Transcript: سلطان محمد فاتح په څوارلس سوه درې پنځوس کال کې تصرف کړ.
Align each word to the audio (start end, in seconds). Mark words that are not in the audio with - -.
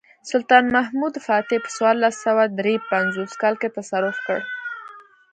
سلطان 0.29 0.63
محمد 0.75 1.13
فاتح 1.27 1.57
په 1.65 1.69
څوارلس 1.75 2.15
سوه 2.25 2.43
درې 2.59 2.75
پنځوس 2.91 3.31
کال 3.41 3.55
کې 3.61 3.69
تصرف 3.77 4.17
کړ. 4.27 4.39